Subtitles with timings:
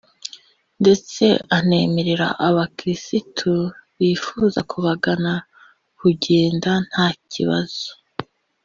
[0.81, 1.25] ndetse
[1.57, 3.51] anemerera abakirisitu
[3.99, 5.33] bifuza kubagana
[5.99, 7.87] kugenda nta kibazo